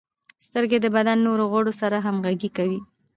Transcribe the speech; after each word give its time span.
•سترګې 0.45 0.77
د 0.81 0.87
بدن 0.95 1.17
نورو 1.27 1.43
غړو 1.51 1.73
سره 1.81 1.97
همغږي 2.05 2.49
کوي. 2.57 2.79